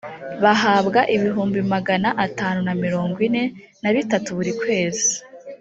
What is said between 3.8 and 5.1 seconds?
na bitatu buri kwezi